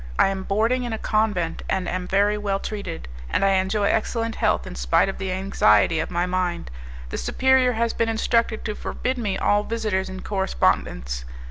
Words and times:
I 0.17 0.29
am 0.29 0.41
boarding 0.41 0.83
in 0.83 0.93
a 0.93 0.97
convent, 0.97 1.61
and 1.69 1.87
am 1.87 2.07
very 2.07 2.35
well 2.35 2.57
treated, 2.59 3.07
and 3.29 3.45
I 3.45 3.49
enjoy 3.49 3.83
excellent 3.83 4.33
health 4.33 4.65
in 4.65 4.73
spite 4.73 5.07
of 5.09 5.19
the 5.19 5.31
anxiety 5.31 5.99
of 5.99 6.09
my 6.09 6.25
mind. 6.25 6.71
The 7.09 7.19
superior 7.19 7.73
has 7.73 7.93
been 7.93 8.09
instructed 8.09 8.65
to 8.65 8.73
forbid 8.73 9.19
me 9.19 9.37
all 9.37 9.61
visitors 9.61 10.09
and 10.09 10.25
correspondence. 10.25 11.23